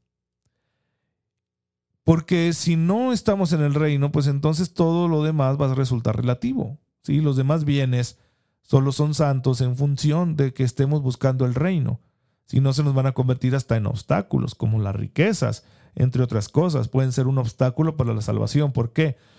Porque 2.03 2.53
si 2.53 2.75
no 2.75 3.11
estamos 3.11 3.51
en 3.53 3.61
el 3.61 3.73
reino, 3.73 4.11
pues 4.11 4.27
entonces 4.27 4.73
todo 4.73 5.07
lo 5.07 5.23
demás 5.23 5.59
va 5.59 5.69
a 5.69 5.75
resultar 5.75 6.15
relativo. 6.15 6.77
¿sí? 7.03 7.19
Los 7.19 7.35
demás 7.35 7.65
bienes 7.65 8.17
solo 8.61 8.91
son 8.91 9.13
santos 9.13 9.61
en 9.61 9.75
función 9.75 10.35
de 10.35 10.53
que 10.53 10.63
estemos 10.63 11.01
buscando 11.01 11.45
el 11.45 11.53
reino. 11.53 11.99
Si 12.45 12.61
no, 12.61 12.71
se 12.71 12.83
nos 12.83 12.93
van 12.93 13.07
a 13.07 13.11
convertir 13.11 13.55
hasta 13.55 13.75
en 13.75 13.87
obstáculos, 13.87 14.55
como 14.55 14.79
las 14.79 14.95
riquezas, 14.95 15.65
entre 15.95 16.23
otras 16.23 16.47
cosas. 16.47 16.87
Pueden 16.87 17.11
ser 17.11 17.27
un 17.27 17.37
obstáculo 17.39 17.97
para 17.97 18.13
la 18.13 18.21
salvación. 18.21 18.71
¿Por 18.71 18.93
qué? 18.93 19.17
Porque 19.17 19.36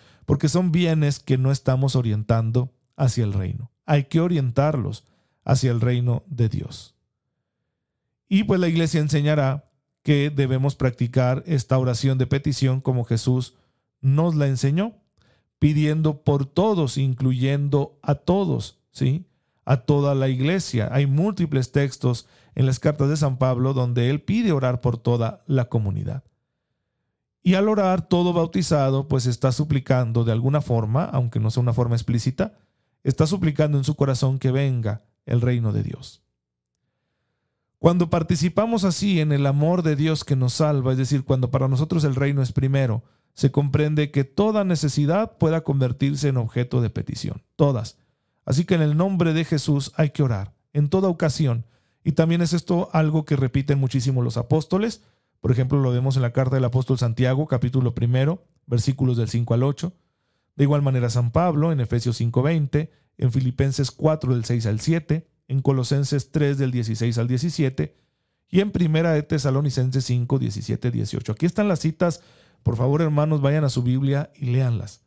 son 0.50 0.72
bienes 0.72 1.20
que 1.20 1.38
no 1.38 1.50
estamos 1.50 1.96
orientando 1.96 2.70
hacia 2.96 3.24
el 3.24 3.32
reino. 3.32 3.70
Hay 3.86 4.04
que 4.04 4.20
orientarlos 4.20 5.04
hacia 5.42 5.70
el 5.70 5.80
reino 5.80 6.22
de 6.26 6.50
Dios. 6.50 6.94
Y 8.28 8.44
pues 8.44 8.60
la 8.60 8.68
iglesia 8.68 9.00
enseñará 9.00 9.70
que 10.02 10.28
debemos 10.28 10.76
practicar 10.76 11.42
esta 11.46 11.78
oración 11.78 12.18
de 12.18 12.26
petición 12.26 12.82
como 12.82 13.04
Jesús 13.04 13.54
nos 14.02 14.34
la 14.34 14.46
enseñó, 14.46 14.96
pidiendo 15.58 16.22
por 16.22 16.44
todos, 16.44 16.98
incluyendo 16.98 17.98
a 18.02 18.14
todos, 18.14 18.78
¿sí? 18.92 19.24
A 19.64 19.78
toda 19.78 20.14
la 20.14 20.28
iglesia. 20.28 20.88
Hay 20.92 21.06
múltiples 21.06 21.72
textos 21.72 22.26
en 22.54 22.66
las 22.66 22.80
cartas 22.80 23.08
de 23.08 23.16
San 23.16 23.38
Pablo 23.38 23.72
donde 23.72 24.10
él 24.10 24.20
pide 24.20 24.52
orar 24.52 24.82
por 24.82 24.98
toda 24.98 25.42
la 25.46 25.70
comunidad. 25.70 26.22
Y 27.42 27.54
al 27.54 27.68
orar 27.68 28.08
todo 28.08 28.32
bautizado, 28.32 29.08
pues 29.08 29.26
está 29.26 29.52
suplicando 29.52 30.24
de 30.24 30.32
alguna 30.32 30.60
forma, 30.60 31.04
aunque 31.04 31.40
no 31.40 31.50
sea 31.50 31.62
una 31.62 31.72
forma 31.72 31.94
explícita, 31.94 32.58
está 33.04 33.26
suplicando 33.26 33.78
en 33.78 33.84
su 33.84 33.94
corazón 33.94 34.38
que 34.38 34.50
venga 34.50 35.02
el 35.24 35.40
reino 35.40 35.72
de 35.72 35.82
Dios. 35.82 36.22
Cuando 37.78 38.10
participamos 38.10 38.82
así 38.82 39.20
en 39.20 39.30
el 39.30 39.46
amor 39.46 39.82
de 39.82 39.94
Dios 39.94 40.24
que 40.24 40.34
nos 40.34 40.54
salva, 40.54 40.92
es 40.92 40.98
decir, 40.98 41.24
cuando 41.24 41.50
para 41.50 41.68
nosotros 41.68 42.02
el 42.02 42.16
reino 42.16 42.42
es 42.42 42.52
primero, 42.52 43.04
se 43.34 43.52
comprende 43.52 44.10
que 44.10 44.24
toda 44.24 44.64
necesidad 44.64 45.38
pueda 45.38 45.60
convertirse 45.62 46.28
en 46.28 46.38
objeto 46.38 46.80
de 46.80 46.90
petición, 46.90 47.44
todas. 47.54 47.96
Así 48.44 48.64
que 48.64 48.74
en 48.74 48.82
el 48.82 48.96
nombre 48.96 49.32
de 49.32 49.44
Jesús 49.44 49.92
hay 49.94 50.10
que 50.10 50.24
orar, 50.24 50.54
en 50.72 50.88
toda 50.88 51.08
ocasión. 51.08 51.64
Y 52.02 52.12
también 52.12 52.42
es 52.42 52.52
esto 52.52 52.88
algo 52.92 53.24
que 53.24 53.36
repiten 53.36 53.78
muchísimo 53.78 54.22
los 54.22 54.36
apóstoles. 54.38 55.02
Por 55.40 55.52
ejemplo, 55.52 55.78
lo 55.78 55.90
vemos 55.90 56.16
en 56.16 56.22
la 56.22 56.32
carta 56.32 56.56
del 56.56 56.64
apóstol 56.64 56.98
Santiago, 56.98 57.46
capítulo 57.46 57.94
primero, 57.94 58.44
versículos 58.66 59.16
del 59.16 59.28
5 59.28 59.54
al 59.54 59.62
8. 59.62 59.92
De 60.56 60.64
igual 60.64 60.82
manera 60.82 61.10
San 61.10 61.30
Pablo, 61.30 61.72
en 61.72 61.80
Efesios 61.80 62.20
5.20, 62.20 62.90
en 63.18 63.32
Filipenses 63.32 63.90
4, 63.90 64.34
del 64.34 64.44
6 64.44 64.66
al 64.66 64.80
7, 64.80 65.28
en 65.48 65.62
Colosenses 65.62 66.30
3 66.30 66.58
del 66.58 66.70
16 66.70 67.16
al 67.18 67.28
17 67.28 67.96
y 68.50 68.60
en 68.60 68.72
Primera 68.72 69.12
de 69.12 69.22
Tesalonicenses 69.22 70.04
5, 70.04 70.38
17, 70.38 70.90
18. 70.90 71.32
Aquí 71.32 71.46
están 71.46 71.68
las 71.68 71.80
citas. 71.80 72.22
Por 72.62 72.76
favor, 72.76 73.02
hermanos, 73.02 73.40
vayan 73.40 73.64
a 73.64 73.68
su 73.68 73.82
Biblia 73.82 74.30
y 74.34 74.46
léanlas 74.46 75.04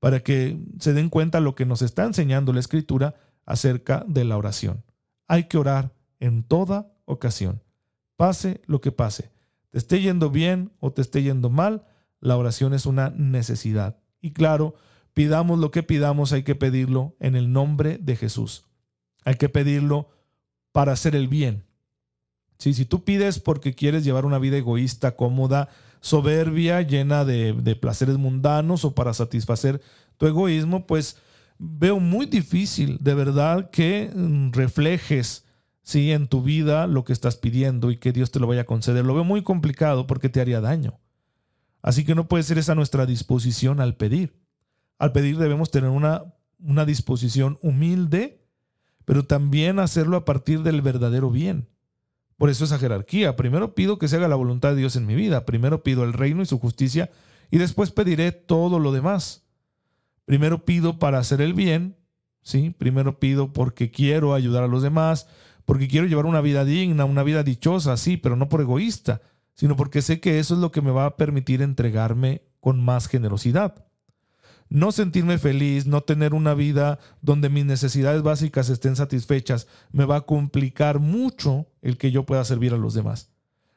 para 0.00 0.20
que 0.20 0.60
se 0.78 0.92
den 0.92 1.08
cuenta 1.08 1.40
lo 1.40 1.54
que 1.54 1.66
nos 1.66 1.82
está 1.82 2.04
enseñando 2.04 2.52
la 2.52 2.60
Escritura 2.60 3.14
acerca 3.44 4.04
de 4.06 4.24
la 4.24 4.36
oración. 4.36 4.84
Hay 5.26 5.44
que 5.44 5.58
orar 5.58 5.92
en 6.20 6.42
toda 6.42 6.92
ocasión, 7.04 7.62
pase 8.16 8.60
lo 8.66 8.80
que 8.80 8.92
pase. 8.92 9.30
Te 9.70 9.78
esté 9.78 10.00
yendo 10.00 10.30
bien 10.30 10.72
o 10.80 10.92
te 10.92 11.02
esté 11.02 11.22
yendo 11.22 11.50
mal, 11.50 11.84
la 12.20 12.36
oración 12.36 12.74
es 12.74 12.86
una 12.86 13.10
necesidad. 13.10 13.98
Y 14.20 14.32
claro, 14.32 14.74
pidamos 15.14 15.58
lo 15.58 15.70
que 15.70 15.82
pidamos, 15.82 16.32
hay 16.32 16.42
que 16.42 16.54
pedirlo 16.54 17.16
en 17.20 17.36
el 17.36 17.52
nombre 17.52 17.98
de 17.98 18.16
Jesús. 18.16 18.64
Hay 19.24 19.34
que 19.34 19.48
pedirlo 19.48 20.10
para 20.72 20.92
hacer 20.92 21.14
el 21.14 21.28
bien. 21.28 21.64
si 22.58 22.84
tú 22.84 23.04
pides 23.04 23.38
porque 23.40 23.74
quieres 23.74 24.04
llevar 24.04 24.24
una 24.24 24.38
vida 24.38 24.56
egoísta, 24.56 25.16
cómoda, 25.16 25.68
soberbia, 26.00 26.82
llena 26.82 27.24
de, 27.24 27.76
placeres 27.80 28.16
mundanos 28.16 28.84
o 28.84 28.94
para 28.94 29.14
satisfacer 29.14 29.80
tu 30.16 30.26
egoísmo, 30.26 30.86
pues 30.86 31.16
veo 31.58 32.00
muy 32.00 32.26
difícil 32.26 32.98
de 33.00 33.14
verdad 33.14 33.70
que 33.70 34.10
mm, 34.14 34.52
reflejes 34.52 35.44
¿sí? 35.88 36.12
en 36.12 36.28
tu 36.28 36.42
vida 36.42 36.86
lo 36.86 37.04
que 37.04 37.12
estás 37.12 37.36
pidiendo 37.36 37.90
y 37.90 37.96
que 37.96 38.12
Dios 38.12 38.30
te 38.30 38.40
lo 38.40 38.46
vaya 38.46 38.62
a 38.62 38.66
conceder. 38.66 39.04
Lo 39.04 39.14
veo 39.14 39.24
muy 39.24 39.42
complicado 39.42 40.06
porque 40.06 40.28
te 40.28 40.40
haría 40.40 40.60
daño. 40.60 40.98
Así 41.80 42.04
que 42.04 42.14
no 42.14 42.28
puede 42.28 42.42
ser 42.42 42.58
esa 42.58 42.74
nuestra 42.74 43.06
disposición 43.06 43.80
al 43.80 43.96
pedir. 43.96 44.38
Al 44.98 45.12
pedir 45.12 45.38
debemos 45.38 45.70
tener 45.70 45.90
una, 45.90 46.34
una 46.58 46.84
disposición 46.84 47.58
humilde 47.62 48.38
pero 49.08 49.24
también 49.24 49.78
hacerlo 49.78 50.18
a 50.18 50.26
partir 50.26 50.62
del 50.62 50.82
verdadero 50.82 51.30
bien. 51.30 51.66
Por 52.36 52.50
eso 52.50 52.66
esa 52.66 52.78
jerarquía. 52.78 53.36
Primero 53.36 53.74
pido 53.74 53.98
que 53.98 54.06
se 54.06 54.16
haga 54.16 54.28
la 54.28 54.34
voluntad 54.36 54.72
de 54.72 54.76
Dios 54.76 54.96
en 54.96 55.06
mi 55.06 55.14
vida. 55.14 55.46
Primero 55.46 55.82
pido 55.82 56.04
el 56.04 56.12
reino 56.12 56.42
y 56.42 56.44
su 56.44 56.58
justicia 56.58 57.10
y 57.50 57.56
después 57.56 57.90
pediré 57.90 58.32
todo 58.32 58.78
lo 58.78 58.92
demás. 58.92 59.46
Primero 60.26 60.66
pido 60.66 60.98
para 60.98 61.18
hacer 61.20 61.40
el 61.40 61.54
bien, 61.54 61.96
¿sí? 62.42 62.68
Primero 62.76 63.18
pido 63.18 63.50
porque 63.54 63.90
quiero 63.90 64.34
ayudar 64.34 64.62
a 64.62 64.68
los 64.68 64.82
demás, 64.82 65.26
porque 65.68 65.86
quiero 65.86 66.06
llevar 66.06 66.24
una 66.24 66.40
vida 66.40 66.64
digna, 66.64 67.04
una 67.04 67.22
vida 67.22 67.42
dichosa, 67.42 67.98
sí, 67.98 68.16
pero 68.16 68.36
no 68.36 68.48
por 68.48 68.62
egoísta, 68.62 69.20
sino 69.52 69.76
porque 69.76 70.00
sé 70.00 70.18
que 70.18 70.38
eso 70.38 70.54
es 70.54 70.60
lo 70.60 70.72
que 70.72 70.80
me 70.80 70.92
va 70.92 71.04
a 71.04 71.18
permitir 71.18 71.60
entregarme 71.60 72.40
con 72.58 72.82
más 72.82 73.06
generosidad 73.06 73.84
no 74.70 74.92
sentirme 74.92 75.38
feliz, 75.38 75.86
no 75.86 76.02
tener 76.02 76.34
una 76.34 76.54
vida 76.54 76.98
donde 77.22 77.48
mis 77.48 77.64
necesidades 77.64 78.22
básicas 78.22 78.68
estén 78.68 78.96
satisfechas, 78.96 79.66
me 79.92 80.04
va 80.04 80.16
a 80.16 80.20
complicar 80.22 80.98
mucho 80.98 81.66
el 81.82 81.96
que 81.96 82.10
yo 82.10 82.24
pueda 82.24 82.44
servir 82.44 82.74
a 82.74 82.78
los 82.78 82.94
demás. 82.94 83.30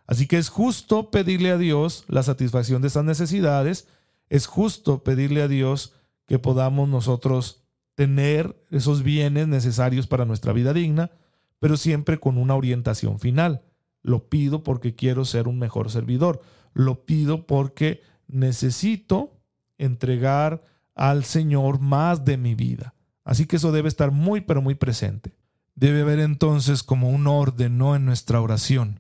Así 0.05 0.27
que 0.27 0.37
es 0.37 0.49
justo 0.49 1.09
pedirle 1.09 1.51
a 1.51 1.57
Dios 1.57 2.03
la 2.07 2.23
satisfacción 2.23 2.81
de 2.81 2.89
esas 2.89 3.05
necesidades, 3.05 3.87
es 4.29 4.47
justo 4.47 5.03
pedirle 5.03 5.41
a 5.41 5.47
Dios 5.47 5.93
que 6.25 6.39
podamos 6.39 6.89
nosotros 6.89 7.63
tener 7.95 8.61
esos 8.71 9.03
bienes 9.03 9.47
necesarios 9.47 10.07
para 10.07 10.25
nuestra 10.25 10.53
vida 10.53 10.73
digna, 10.73 11.11
pero 11.61 11.77
siempre 11.77 12.19
con 12.19 12.39
una 12.39 12.55
orientación 12.55 13.19
final. 13.19 13.61
Lo 14.01 14.29
pido 14.29 14.63
porque 14.63 14.95
quiero 14.95 15.25
ser 15.25 15.47
un 15.47 15.59
mejor 15.59 15.91
servidor, 15.91 16.41
lo 16.73 17.05
pido 17.05 17.45
porque 17.45 18.01
necesito 18.27 19.39
entregar 19.77 20.63
al 20.95 21.23
Señor 21.23 21.79
más 21.79 22.25
de 22.25 22.37
mi 22.37 22.55
vida. 22.55 22.95
Así 23.23 23.45
que 23.45 23.57
eso 23.57 23.71
debe 23.71 23.89
estar 23.89 24.09
muy, 24.09 24.41
pero 24.41 24.63
muy 24.63 24.73
presente. 24.73 25.37
Debe 25.75 26.01
haber 26.01 26.19
entonces 26.19 26.81
como 26.81 27.09
un 27.09 27.27
orden, 27.27 27.77
¿no? 27.77 27.95
En 27.95 28.05
nuestra 28.05 28.41
oración. 28.41 28.99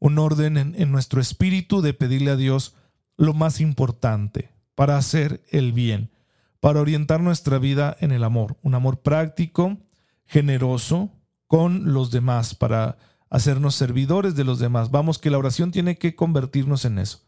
un 0.00 0.18
orden 0.18 0.56
en, 0.56 0.90
nuestro 0.90 1.20
espíritu 1.20 1.80
de 1.80 1.94
pedirle 1.94 2.32
a 2.32 2.36
Dios 2.36 2.74
lo 3.16 3.34
más 3.34 3.60
importante 3.60 4.50
para 4.74 4.96
hacer 4.96 5.44
el 5.50 5.72
bien, 5.72 6.10
para 6.58 6.80
orientar 6.80 7.20
nuestra 7.20 7.58
vida 7.58 7.96
en 8.00 8.10
el 8.10 8.24
amor, 8.24 8.56
un 8.62 8.74
amor 8.74 9.02
práctico, 9.02 9.76
generoso 10.24 11.19
con 11.50 11.92
los 11.94 12.12
demás, 12.12 12.54
para 12.54 12.96
hacernos 13.28 13.74
servidores 13.74 14.36
de 14.36 14.44
los 14.44 14.60
demás. 14.60 14.92
Vamos, 14.92 15.18
que 15.18 15.30
la 15.30 15.38
oración 15.38 15.72
tiene 15.72 15.98
que 15.98 16.14
convertirnos 16.14 16.84
en 16.84 17.00
eso. 17.00 17.22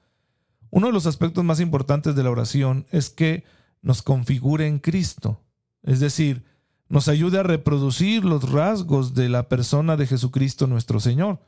Uno 0.71 0.87
de 0.87 0.93
los 0.93 1.07
aspectos 1.07 1.43
más 1.43 1.59
importantes 1.59 2.15
de 2.15 2.23
la 2.23 2.31
oración 2.31 2.87
es 2.93 3.11
que 3.11 3.43
nos 3.81 4.01
configure 4.01 4.69
en 4.69 4.79
Cristo, 4.79 5.41
es 5.83 5.99
decir, 5.99 6.45
nos 6.89 7.09
ayude 7.09 7.41
a 7.41 7.43
reproducir 7.43 8.25
los 8.25 8.49
rasgos 8.49 9.15
de 9.15 9.29
la 9.29 9.49
persona 9.49 9.97
de 9.97 10.07
Jesucristo 10.07 10.69
nuestro 10.69 11.01
Señor. 11.01 11.41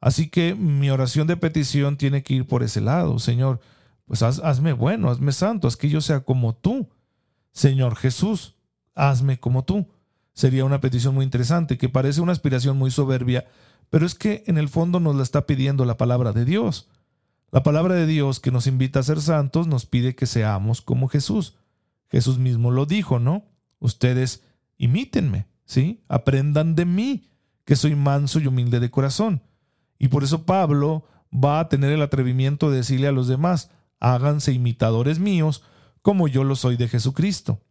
Así 0.00 0.30
que 0.30 0.54
mi 0.54 0.88
oración 0.88 1.26
de 1.26 1.36
petición 1.36 1.98
tiene 1.98 2.22
que 2.22 2.32
ir 2.32 2.46
por 2.46 2.62
ese 2.62 2.80
lado. 2.80 3.18
Señor, 3.18 3.60
pues 4.06 4.22
hazme 4.22 4.72
bueno, 4.72 5.10
hazme 5.10 5.32
santo, 5.32 5.68
haz 5.68 5.76
que 5.76 5.90
yo 5.90 6.00
sea 6.00 6.20
como 6.20 6.54
tú. 6.54 6.88
Señor 7.52 7.94
Jesús, 7.94 8.54
hazme 8.94 9.38
como 9.38 9.64
tú. 9.64 9.86
Sería 10.36 10.66
una 10.66 10.82
petición 10.82 11.14
muy 11.14 11.24
interesante, 11.24 11.78
que 11.78 11.88
parece 11.88 12.20
una 12.20 12.32
aspiración 12.32 12.76
muy 12.76 12.90
soberbia, 12.90 13.46
pero 13.88 14.04
es 14.04 14.14
que 14.14 14.44
en 14.46 14.58
el 14.58 14.68
fondo 14.68 15.00
nos 15.00 15.16
la 15.16 15.22
está 15.22 15.46
pidiendo 15.46 15.86
la 15.86 15.96
palabra 15.96 16.34
de 16.34 16.44
Dios. 16.44 16.90
La 17.50 17.62
palabra 17.62 17.94
de 17.94 18.06
Dios 18.06 18.38
que 18.38 18.50
nos 18.50 18.66
invita 18.66 19.00
a 19.00 19.02
ser 19.02 19.22
santos 19.22 19.66
nos 19.66 19.86
pide 19.86 20.14
que 20.14 20.26
seamos 20.26 20.82
como 20.82 21.08
Jesús. 21.08 21.56
Jesús 22.10 22.36
mismo 22.36 22.70
lo 22.70 22.84
dijo, 22.84 23.18
¿no? 23.18 23.46
Ustedes 23.78 24.42
imítenme, 24.76 25.46
¿sí? 25.64 26.04
Aprendan 26.06 26.74
de 26.74 26.84
mí, 26.84 27.30
que 27.64 27.74
soy 27.74 27.94
manso 27.94 28.38
y 28.38 28.46
humilde 28.46 28.78
de 28.78 28.90
corazón. 28.90 29.42
Y 29.98 30.08
por 30.08 30.22
eso 30.22 30.44
Pablo 30.44 31.06
va 31.32 31.60
a 31.60 31.70
tener 31.70 31.92
el 31.92 32.02
atrevimiento 32.02 32.70
de 32.70 32.76
decirle 32.76 33.08
a 33.08 33.12
los 33.12 33.26
demás, 33.26 33.70
háganse 34.00 34.52
imitadores 34.52 35.18
míos, 35.18 35.62
como 36.02 36.28
yo 36.28 36.44
lo 36.44 36.56
soy 36.56 36.76
de 36.76 36.88
Jesucristo. 36.88 37.62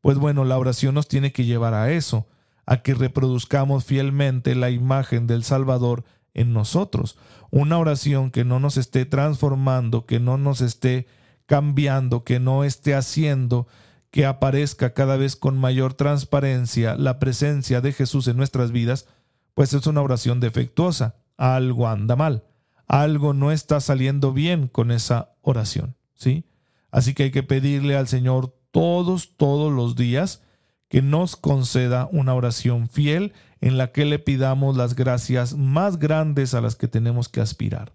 Pues 0.00 0.18
bueno, 0.18 0.44
la 0.44 0.58
oración 0.58 0.94
nos 0.94 1.08
tiene 1.08 1.32
que 1.32 1.44
llevar 1.44 1.74
a 1.74 1.92
eso, 1.92 2.26
a 2.66 2.82
que 2.82 2.94
reproduzcamos 2.94 3.84
fielmente 3.84 4.54
la 4.54 4.70
imagen 4.70 5.26
del 5.26 5.44
Salvador 5.44 6.04
en 6.34 6.52
nosotros. 6.52 7.18
Una 7.50 7.78
oración 7.78 8.30
que 8.30 8.44
no 8.44 8.60
nos 8.60 8.76
esté 8.76 9.04
transformando, 9.04 10.06
que 10.06 10.20
no 10.20 10.38
nos 10.38 10.60
esté 10.60 11.06
cambiando, 11.46 12.24
que 12.24 12.38
no 12.40 12.64
esté 12.64 12.94
haciendo 12.94 13.66
que 14.10 14.26
aparezca 14.26 14.92
cada 14.92 15.16
vez 15.16 15.36
con 15.36 15.58
mayor 15.58 15.94
transparencia 15.94 16.96
la 16.96 17.18
presencia 17.18 17.80
de 17.80 17.92
Jesús 17.92 18.26
en 18.28 18.36
nuestras 18.36 18.72
vidas, 18.72 19.06
pues 19.54 19.72
es 19.72 19.86
una 19.86 20.02
oración 20.02 20.40
defectuosa. 20.40 21.16
Algo 21.36 21.88
anda 21.88 22.16
mal. 22.16 22.44
Algo 22.86 23.34
no 23.34 23.52
está 23.52 23.80
saliendo 23.80 24.32
bien 24.32 24.66
con 24.66 24.90
esa 24.90 25.36
oración, 25.42 25.96
¿sí? 26.14 26.44
Así 26.90 27.14
que 27.14 27.24
hay 27.24 27.30
que 27.30 27.44
pedirle 27.44 27.96
al 27.96 28.08
Señor 28.08 28.58
todos, 28.70 29.36
todos 29.36 29.72
los 29.72 29.96
días 29.96 30.42
que 30.88 31.02
nos 31.02 31.36
conceda 31.36 32.08
una 32.10 32.34
oración 32.34 32.88
fiel 32.88 33.32
en 33.60 33.78
la 33.78 33.92
que 33.92 34.04
le 34.04 34.18
pidamos 34.18 34.76
las 34.76 34.94
gracias 34.96 35.56
más 35.56 35.98
grandes 35.98 36.54
a 36.54 36.60
las 36.60 36.76
que 36.76 36.88
tenemos 36.88 37.28
que 37.28 37.40
aspirar. 37.40 37.92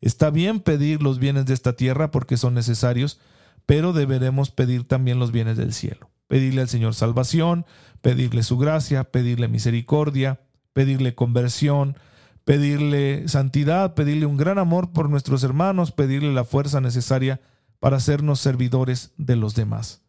Está 0.00 0.30
bien 0.30 0.60
pedir 0.60 1.02
los 1.02 1.18
bienes 1.18 1.46
de 1.46 1.54
esta 1.54 1.74
tierra 1.74 2.10
porque 2.10 2.36
son 2.36 2.54
necesarios, 2.54 3.20
pero 3.66 3.92
deberemos 3.92 4.50
pedir 4.50 4.86
también 4.86 5.18
los 5.18 5.32
bienes 5.32 5.56
del 5.56 5.72
cielo. 5.72 6.10
Pedirle 6.26 6.62
al 6.62 6.68
Señor 6.68 6.94
salvación, 6.94 7.66
pedirle 8.00 8.42
su 8.42 8.58
gracia, 8.58 9.04
pedirle 9.04 9.48
misericordia, 9.48 10.40
pedirle 10.72 11.14
conversión, 11.14 11.96
pedirle 12.44 13.28
santidad, 13.28 13.94
pedirle 13.94 14.26
un 14.26 14.36
gran 14.36 14.58
amor 14.58 14.92
por 14.92 15.10
nuestros 15.10 15.42
hermanos, 15.44 15.92
pedirle 15.92 16.32
la 16.32 16.44
fuerza 16.44 16.80
necesaria 16.80 17.40
para 17.80 17.96
hacernos 17.96 18.40
servidores 18.40 19.12
de 19.16 19.36
los 19.36 19.54
demás. 19.54 20.02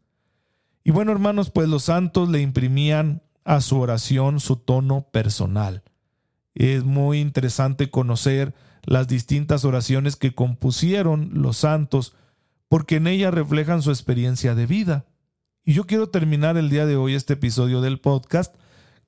Y 0.83 0.91
bueno, 0.91 1.11
hermanos, 1.11 1.51
pues 1.51 1.67
los 1.67 1.83
santos 1.83 2.29
le 2.29 2.41
imprimían 2.41 3.21
a 3.43 3.61
su 3.61 3.79
oración 3.79 4.39
su 4.39 4.55
tono 4.58 5.08
personal. 5.12 5.84
Es 6.55 6.84
muy 6.84 7.19
interesante 7.19 7.89
conocer 7.89 8.53
las 8.84 9.08
distintas 9.08 9.65
oraciones 9.65 10.15
que 10.15 10.34
compusieron 10.34 11.29
los 11.34 11.58
santos 11.58 12.15
porque 12.69 12.97
en 12.97 13.08
ella 13.08 13.32
reflejan 13.32 13.82
su 13.82 13.89
experiencia 13.89 14.55
de 14.55 14.65
vida. 14.65 15.05
Y 15.63 15.73
yo 15.73 15.86
quiero 15.86 16.10
terminar 16.10 16.58
el 16.58 16.69
día 16.69 16.86
de 16.86 16.95
hoy 16.95 17.15
este 17.15 17.34
episodio 17.34 17.82
del 17.82 17.99
podcast 17.99 18.55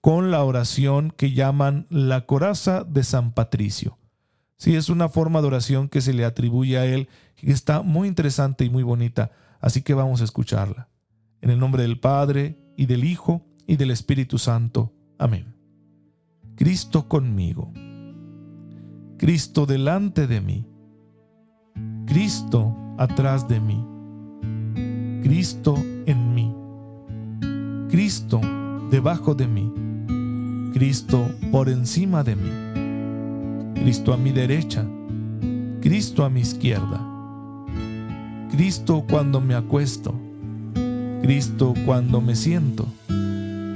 con 0.02 0.32
la 0.32 0.43
oración 0.43 1.12
que 1.15 1.32
llaman 1.32 1.86
la 1.89 2.26
coraza 2.26 2.84
de 2.84 3.04
San 3.04 3.34
Patricio. 3.34 3.97
Sí, 4.58 4.76
es 4.76 4.89
una 4.89 5.10
forma 5.10 5.41
de 5.41 5.47
oración 5.47 5.89
que 5.89 6.02
se 6.02 6.13
le 6.13 6.26
atribuye 6.26 6.78
a 6.78 6.86
él 6.86 7.08
y 7.41 7.51
está 7.51 7.82
muy 7.82 8.08
interesante 8.08 8.65
y 8.65 8.69
muy 8.69 8.84
bonita, 8.84 9.32
así 9.60 9.82
que 9.82 9.93
vamos 9.93 10.21
a 10.21 10.25
escucharla. 10.25 10.89
En 11.41 11.49
el 11.49 11.60
nombre 11.60 11.84
del 11.84 11.99
Padre, 11.99 12.62
y 12.75 12.86
del 12.88 13.04
Hijo, 13.04 13.45
y 13.67 13.77
del 13.77 13.91
Espíritu 13.91 14.38
Santo. 14.38 14.93
Amén. 15.17 15.56
Cristo 16.56 17.08
conmigo. 17.08 17.71
Cristo 19.17 19.65
delante 19.65 20.25
de 20.27 20.41
mí. 20.41 20.67
Cristo 22.08 22.75
atrás 22.97 23.47
de 23.47 23.60
mí. 23.60 23.86
Cristo 25.21 25.75
en 26.06 26.34
mí. 26.34 26.56
Cristo 27.89 28.41
debajo 28.89 29.36
de 29.36 29.47
mí. 29.47 29.71
Cristo 30.73 31.30
por 31.51 31.69
encima 31.69 32.23
de 32.23 32.36
mí. 32.36 33.82
Cristo 33.82 34.13
a 34.13 34.17
mi 34.17 34.32
derecha. 34.32 34.86
Cristo 35.82 36.25
a 36.25 36.30
mi 36.30 36.41
izquierda. 36.41 37.11
Cristo 38.52 39.06
cuando 39.10 39.40
me 39.40 39.56
acuesto. 39.56 40.14
Cristo 41.22 41.74
cuando 41.86 42.20
me 42.20 42.36
siento. 42.36 42.86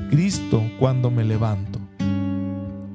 Cristo 0.10 0.64
cuando 0.80 1.10
me 1.10 1.24
levanto. 1.24 1.80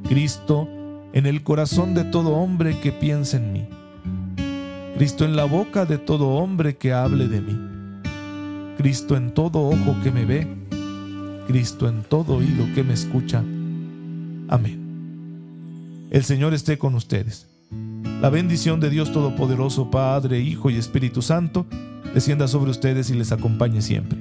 Cristo 0.06 0.68
en 1.12 1.26
el 1.26 1.42
corazón 1.42 1.94
de 1.94 2.04
todo 2.04 2.30
hombre 2.30 2.78
que 2.80 2.92
piensa 2.92 3.38
en 3.38 3.52
mí. 3.52 3.68
Cristo 4.96 5.24
en 5.24 5.36
la 5.36 5.44
boca 5.44 5.86
de 5.86 5.96
todo 5.96 6.28
hombre 6.28 6.76
que 6.76 6.92
hable 6.92 7.28
de 7.28 7.40
mí. 7.40 7.58
Cristo 8.76 9.16
en 9.16 9.32
todo 9.32 9.60
ojo 9.60 9.96
que 10.02 10.10
me 10.10 10.26
ve. 10.26 10.46
Cristo 11.46 11.88
en 11.88 12.02
todo 12.02 12.34
oído 12.34 12.66
que 12.74 12.82
me 12.82 12.92
escucha. 12.92 13.38
Amén. 14.48 14.80
El 16.10 16.24
Señor 16.24 16.52
esté 16.52 16.76
con 16.76 16.94
ustedes. 16.94 17.49
La 18.20 18.28
bendición 18.28 18.80
de 18.80 18.90
Dios 18.90 19.12
Todopoderoso, 19.12 19.90
Padre, 19.90 20.40
Hijo 20.40 20.68
y 20.68 20.76
Espíritu 20.76 21.22
Santo, 21.22 21.66
descienda 22.12 22.48
sobre 22.48 22.70
ustedes 22.70 23.08
y 23.08 23.14
les 23.14 23.32
acompañe 23.32 23.80
siempre. 23.80 24.18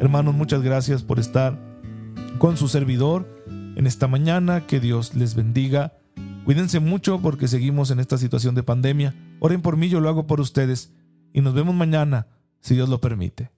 Hermanos, 0.00 0.34
muchas 0.34 0.60
gracias 0.60 1.02
por 1.02 1.18
estar 1.18 1.58
con 2.36 2.58
su 2.58 2.68
servidor 2.68 3.26
en 3.46 3.86
esta 3.86 4.06
mañana. 4.06 4.66
Que 4.66 4.80
Dios 4.80 5.14
les 5.14 5.34
bendiga. 5.34 5.94
Cuídense 6.44 6.78
mucho 6.78 7.22
porque 7.22 7.48
seguimos 7.48 7.90
en 7.90 8.00
esta 8.00 8.18
situación 8.18 8.54
de 8.54 8.64
pandemia. 8.64 9.14
Oren 9.40 9.62
por 9.62 9.78
mí, 9.78 9.88
yo 9.88 10.00
lo 10.00 10.10
hago 10.10 10.26
por 10.26 10.38
ustedes. 10.38 10.92
Y 11.32 11.40
nos 11.40 11.54
vemos 11.54 11.74
mañana, 11.74 12.26
si 12.60 12.74
Dios 12.74 12.90
lo 12.90 13.00
permite. 13.00 13.50